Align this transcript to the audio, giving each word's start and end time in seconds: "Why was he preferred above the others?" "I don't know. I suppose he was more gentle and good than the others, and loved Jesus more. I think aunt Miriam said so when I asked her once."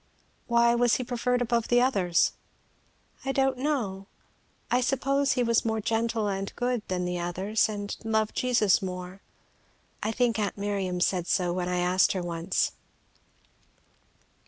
"Why 0.47 0.73
was 0.73 0.95
he 0.95 1.03
preferred 1.03 1.43
above 1.43 1.67
the 1.67 1.79
others?" 1.79 2.31
"I 3.23 3.31
don't 3.31 3.59
know. 3.59 4.07
I 4.71 4.81
suppose 4.81 5.33
he 5.33 5.43
was 5.43 5.63
more 5.63 5.79
gentle 5.79 6.27
and 6.27 6.51
good 6.55 6.81
than 6.87 7.05
the 7.05 7.19
others, 7.19 7.69
and 7.69 7.95
loved 8.03 8.35
Jesus 8.35 8.81
more. 8.81 9.21
I 10.01 10.11
think 10.11 10.39
aunt 10.39 10.57
Miriam 10.57 11.01
said 11.01 11.27
so 11.27 11.53
when 11.53 11.69
I 11.69 11.77
asked 11.77 12.13
her 12.13 12.23
once." 12.23 12.71